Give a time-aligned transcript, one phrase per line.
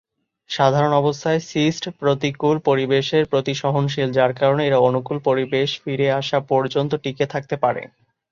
[0.49, 6.91] সাধারণ অবস্থায় সিস্ট প্রতিকূল পরিবেশের প্রতি সহনশীল, যার কারণে এরা অনুকূল পরিবেশ ফিরে আসা পর্যন্ত
[7.03, 7.81] টিকে থাকতে পারে।